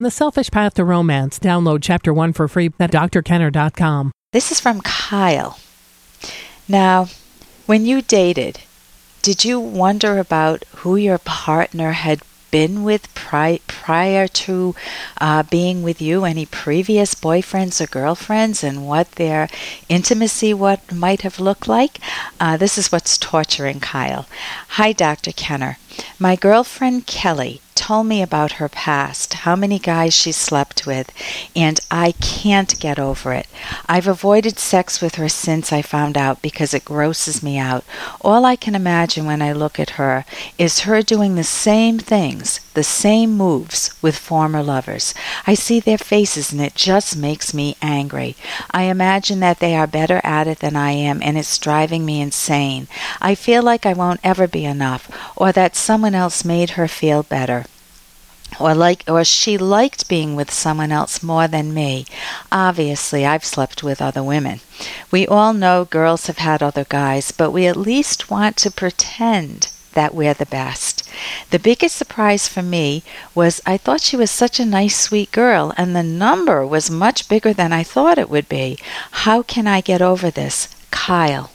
[0.00, 1.40] The Selfish Path to Romance.
[1.40, 4.12] Download Chapter 1 for free at drkenner.com.
[4.30, 5.58] This is from Kyle.
[6.68, 7.08] Now,
[7.66, 8.60] when you dated,
[9.22, 12.22] did you wonder about who your partner had
[12.52, 14.76] been with pri- prior to
[15.20, 16.24] uh, being with you?
[16.24, 19.48] Any previous boyfriends or girlfriends, and what their
[19.88, 21.98] intimacy what might have looked like?
[22.38, 24.28] Uh, this is what's torturing Kyle.
[24.68, 25.32] Hi, Dr.
[25.32, 25.78] Kenner.
[26.20, 31.12] My girlfriend Kelly told me about her past, how many guys she slept with,
[31.54, 33.46] and I can't get over it.
[33.88, 37.84] I've avoided sex with her since I found out because it grosses me out.
[38.20, 40.24] All I can imagine when I look at her
[40.58, 45.14] is her doing the same things, the same moves with former lovers.
[45.46, 48.34] I see their faces and it just makes me angry.
[48.72, 52.20] I imagine that they are better at it than I am and it's driving me
[52.20, 52.88] insane.
[53.20, 57.22] I feel like I won't ever be enough or that someone else made her feel
[57.22, 57.66] better
[58.58, 62.06] or like or she liked being with someone else more than me.
[62.50, 64.60] Obviously, I've slept with other women.
[65.10, 69.68] We all know girls have had other guys, but we at least want to pretend
[69.92, 71.02] that we're the best.
[71.50, 73.02] The biggest surprise for me
[73.34, 77.28] was I thought she was such a nice, sweet girl, and the number was much
[77.28, 78.78] bigger than I thought it would be.
[79.10, 80.68] How can I get over this?
[80.90, 81.50] Kyle.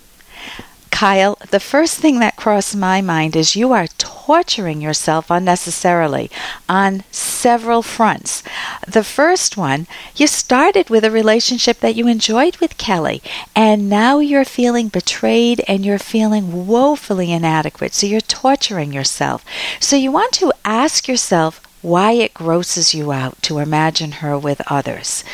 [1.03, 6.31] Kyle, the first thing that crossed my mind is you are torturing yourself unnecessarily
[6.69, 8.41] on several fronts.
[8.87, 13.21] The first one, you started with a relationship that you enjoyed with Kelly,
[13.53, 17.93] and now you're feeling betrayed and you're feeling woefully inadequate.
[17.93, 19.43] So you're torturing yourself.
[19.81, 24.61] So you want to ask yourself why it grosses you out to imagine her with
[24.67, 25.25] others.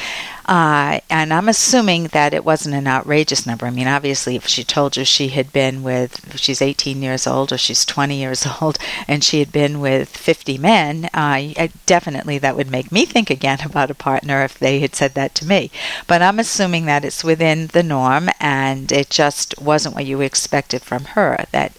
[0.50, 3.68] Uh, and I'm assuming that it wasn't an outrageous number.
[3.68, 7.54] I mean, obviously, if she told you she had been with, she's 18 years old
[7.54, 12.56] or she's 20 years old, and she had been with 50 men, uh, definitely that
[12.56, 15.70] would make me think again about a partner if they had said that to me.
[16.08, 20.82] But I'm assuming that it's within the norm and it just wasn't what you expected
[20.82, 21.46] from her.
[21.52, 21.74] That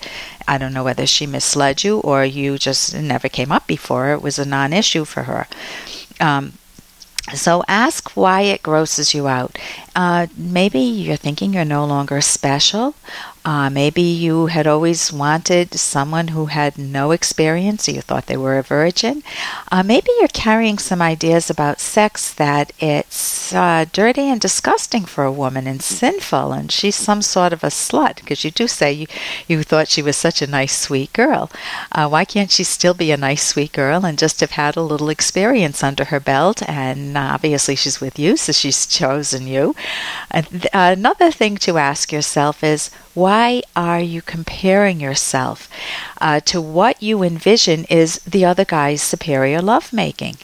[0.46, 4.12] I don't know whether she misled you or you just never came up before.
[4.12, 5.48] It was a non issue for her.
[6.20, 6.52] Um,
[7.34, 9.58] so ask why it grosses you out.
[10.00, 12.94] Uh, maybe you're thinking you're no longer special.
[13.42, 18.36] Uh, maybe you had always wanted someone who had no experience, or you thought they
[18.36, 19.22] were a virgin.
[19.72, 25.24] Uh, maybe you're carrying some ideas about sex that it's uh, dirty and disgusting for
[25.24, 28.92] a woman and sinful, and she's some sort of a slut, because you do say
[28.92, 29.06] you,
[29.48, 31.50] you thought she was such a nice, sweet girl.
[31.92, 34.82] Uh, why can't she still be a nice, sweet girl and just have had a
[34.82, 36.62] little experience under her belt?
[36.68, 39.74] And obviously, she's with you, so she's chosen you.
[40.72, 45.68] Another thing to ask yourself is, why are you comparing yourself
[46.20, 50.36] uh, to what you envision is the other guy's superior lovemaking?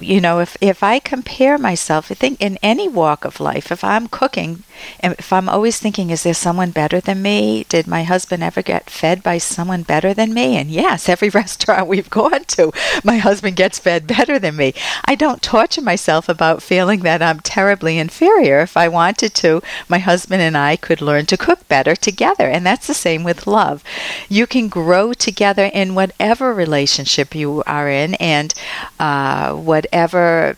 [0.00, 3.84] You know, if, if I compare myself, I think in any walk of life, if
[3.84, 4.62] I'm cooking,
[5.00, 7.64] and if I'm always thinking, is there someone better than me?
[7.68, 10.56] Did my husband ever get fed by someone better than me?
[10.56, 12.72] And yes, every restaurant we've gone to,
[13.02, 14.74] my husband gets fed better than me.
[15.04, 18.60] I don't torture myself about feeling that I'm terribly inferior.
[18.60, 22.48] If I wanted to, my husband and I could learn to cook better together.
[22.48, 23.82] And that's the same with love.
[24.28, 28.54] You can grow together in whatever relationship you are in and
[28.98, 30.56] uh, whatever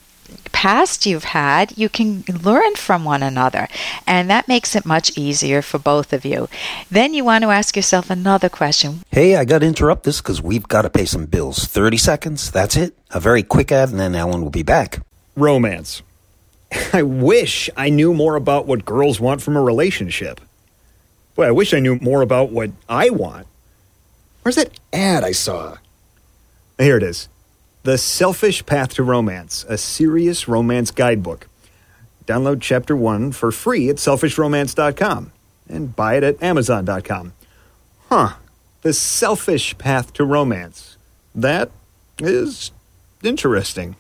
[0.53, 3.69] past you've had, you can learn from one another.
[4.07, 6.49] And that makes it much easier for both of you.
[6.91, 9.03] Then you want to ask yourself another question.
[9.11, 11.67] Hey, I got to interrupt this because we've got to pay some bills.
[11.67, 12.95] 30 seconds, that's it.
[13.11, 15.01] A very quick ad, and then Ellen will be back.
[15.37, 16.03] Romance.
[16.93, 20.41] I wish I knew more about what girls want from a relationship.
[21.35, 23.47] Boy, I wish I knew more about what I want.
[24.43, 25.77] Where's that ad I saw?
[26.79, 27.29] Here it is.
[27.87, 31.47] The Selfish Path to Romance, a serious romance guidebook.
[32.27, 35.31] Download chapter 1 for free at selfishromance.com
[35.69, 37.33] and buy it at amazon.com.
[38.09, 38.31] Huh.
[38.83, 40.97] The Selfish Path to Romance.
[41.33, 41.71] That
[42.19, 42.73] is
[43.23, 43.95] interesting.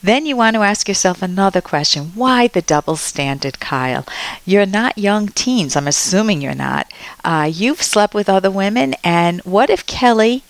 [0.00, 2.12] Then you want to ask yourself another question.
[2.14, 4.06] Why the double standard, Kyle?
[4.44, 5.74] You're not young teens.
[5.74, 6.86] I'm assuming you're not.
[7.24, 10.44] Uh, you've slept with other women, and what if Kelly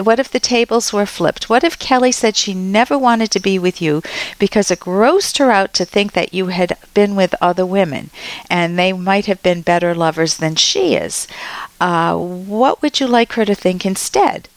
[0.00, 1.48] what if the tables were flipped?
[1.48, 4.02] What if Kelly said she never wanted to be with you
[4.38, 8.10] because it grossed her out to think that you had been with other women
[8.50, 11.26] and they might have been better lovers than she is?
[11.80, 14.48] Uh, what would you like her to think instead?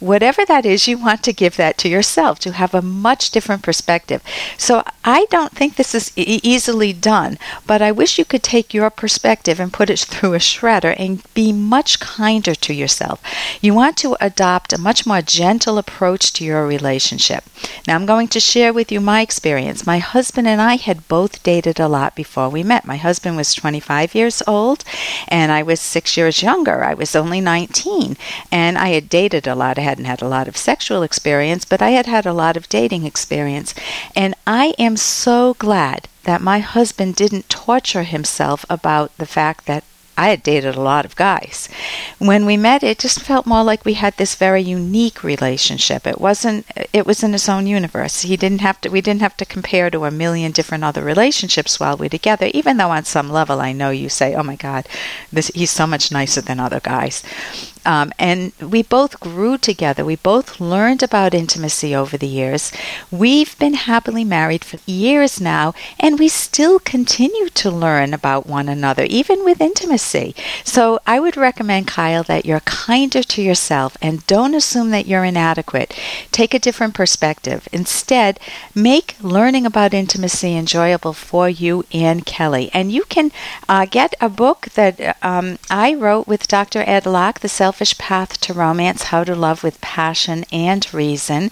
[0.00, 3.62] Whatever that is, you want to give that to yourself to have a much different
[3.62, 4.22] perspective.
[4.58, 8.74] So I don't think this is e- easily done, but I wish you could take
[8.74, 13.20] your perspective and put it through a shredder and be much kinder to yourself.
[13.60, 17.44] You want to adopt a much more gentle approach to your relationship.
[17.86, 19.86] Now, I'm going to share with you my experience.
[19.86, 22.84] My husband and I had both dated a lot before we met.
[22.84, 24.84] My husband was 25 years old,
[25.28, 26.84] and I was six years younger.
[26.84, 28.16] I was only 19,
[28.50, 29.78] and I had dated a lot.
[29.78, 32.68] I hadn't had a lot of sexual experience, but I had had a lot of
[32.68, 33.74] dating experience.
[34.16, 39.84] And I am so glad that my husband didn't torture himself about the fact that
[40.16, 41.68] I had dated a lot of guys.
[42.18, 46.06] When we met, it just felt more like we had this very unique relationship.
[46.06, 46.66] It wasn't.
[46.92, 48.22] It was in its own universe.
[48.22, 48.90] He didn't have to.
[48.90, 52.48] We didn't have to compare to a million different other relationships while we're together.
[52.54, 54.86] Even though on some level, I know you say, "Oh my God,
[55.32, 57.24] this he's so much nicer than other guys."
[57.84, 60.04] Um, and we both grew together.
[60.04, 62.72] We both learned about intimacy over the years.
[63.10, 68.68] We've been happily married for years now, and we still continue to learn about one
[68.68, 70.34] another, even with intimacy.
[70.64, 75.24] So I would recommend, Kyle, that you're kinder to yourself and don't assume that you're
[75.24, 75.94] inadequate.
[76.32, 77.68] Take a different perspective.
[77.72, 78.38] Instead,
[78.74, 82.70] make learning about intimacy enjoyable for you and Kelly.
[82.72, 83.32] And you can
[83.68, 86.82] uh, get a book that um, I wrote with Dr.
[86.86, 91.50] Ed Locke, The Self Selfish Path to Romance How to Love with Passion and Reason.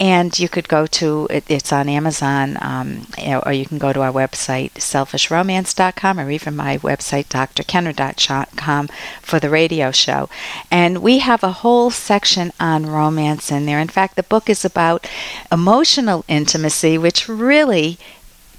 [0.00, 3.06] And you could go to, it, it's on Amazon, um,
[3.44, 8.88] or you can go to our website, selfishromance.com, or even my website, drkenner.com,
[9.20, 10.30] for the radio show.
[10.70, 13.78] And we have a whole section on romance in there.
[13.78, 15.06] In fact, the book is about
[15.52, 17.98] emotional intimacy, which really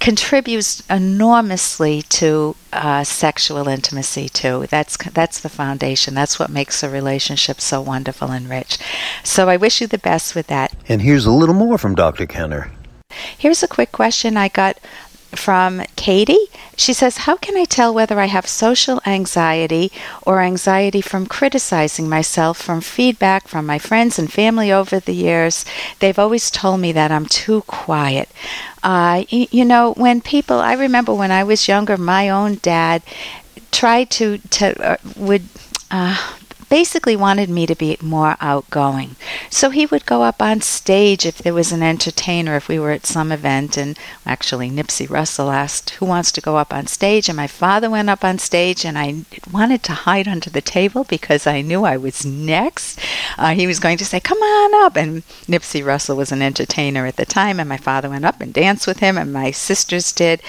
[0.00, 4.66] contributes enormously to uh, sexual intimacy too.
[4.70, 6.14] That's that's the foundation.
[6.14, 8.78] That's what makes a relationship so wonderful and rich.
[9.22, 10.74] So I wish you the best with that.
[10.88, 12.26] And here's a little more from Dr.
[12.26, 12.72] Kenner.
[13.36, 14.78] Here's a quick question I got
[15.34, 16.46] from Katie.
[16.76, 19.92] She says, How can I tell whether I have social anxiety
[20.22, 25.64] or anxiety from criticizing myself from feedback from my friends and family over the years?
[25.98, 28.28] They've always told me that I'm too quiet.
[28.82, 33.02] Uh, you, know, when people, I remember when I was younger, my own dad
[33.70, 35.44] tried to, to uh, would,
[35.90, 36.16] uh,
[36.70, 39.16] basically wanted me to be more outgoing.
[39.50, 42.92] So he would go up on stage if there was an entertainer, if we were
[42.92, 43.76] at some event.
[43.76, 47.28] And actually, Nipsey Russell asked, Who wants to go up on stage?
[47.28, 51.04] And my father went up on stage, and I wanted to hide under the table
[51.04, 53.00] because I knew I was next.
[53.36, 54.96] Uh, he was going to say, Come on up.
[54.96, 58.54] And Nipsey Russell was an entertainer at the time, and my father went up and
[58.54, 60.40] danced with him, and my sisters did.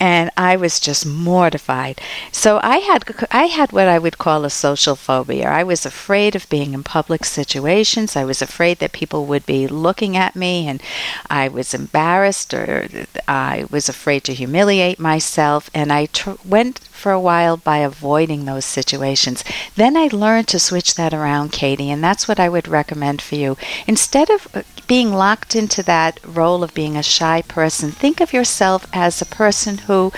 [0.00, 2.00] And I was just mortified.
[2.32, 5.57] So I had, I had what I would call a social phobia.
[5.58, 8.14] I was afraid of being in public situations.
[8.14, 10.80] I was afraid that people would be looking at me and
[11.28, 12.88] I was embarrassed or
[13.26, 15.68] I was afraid to humiliate myself.
[15.74, 19.44] And I tr- went for a while by avoiding those situations.
[19.76, 23.36] Then I learned to switch that around, Katie, and that's what I would recommend for
[23.36, 23.56] you.
[23.86, 28.32] Instead of uh, being locked into that role of being a shy person, think of
[28.32, 30.12] yourself as a person who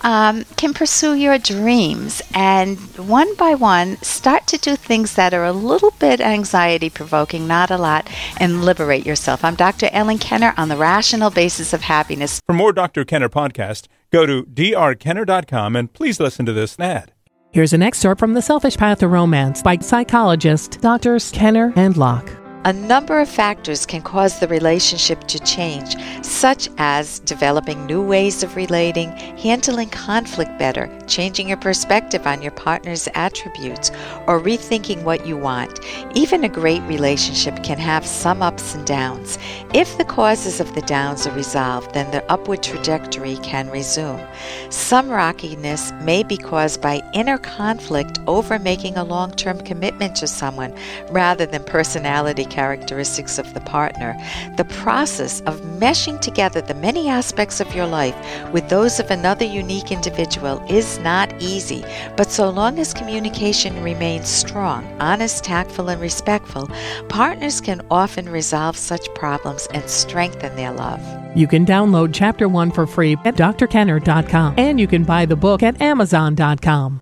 [0.00, 5.44] um, can pursue your dreams and one by one start to do things that are
[5.44, 8.08] a little bit anxiety provoking, not a lot,
[8.38, 9.44] and liberate yourself.
[9.44, 9.88] I'm Dr.
[9.92, 12.40] Ellen Kenner on the rational basis of happiness.
[12.46, 13.04] For more Dr.
[13.04, 17.12] Kenner podcast, Go to drkenner.com and please listen to this ad.
[17.50, 21.30] Here's an excerpt from The Selfish Path to Romance by psychologists Drs.
[21.32, 22.41] Kenner and Locke.
[22.64, 28.44] A number of factors can cause the relationship to change, such as developing new ways
[28.44, 33.90] of relating, handling conflict better, changing your perspective on your partner's attributes,
[34.28, 35.80] or rethinking what you want.
[36.14, 39.38] Even a great relationship can have some ups and downs.
[39.74, 44.24] If the causes of the downs are resolved, then the upward trajectory can resume.
[44.70, 50.28] Some rockiness may be caused by inner conflict over making a long term commitment to
[50.28, 50.72] someone
[51.10, 54.16] rather than personality characteristics of the partner.
[54.56, 58.16] The process of meshing together the many aspects of your life
[58.52, 61.84] with those of another unique individual is not easy,
[62.16, 66.68] but so long as communication remains strong, honest, tactful, and respectful,
[67.08, 71.00] partners can often resolve such problems and strengthen their love.
[71.34, 75.62] You can download Chapter 1 for free at drkenner.com and you can buy the book
[75.62, 77.00] at amazon.com.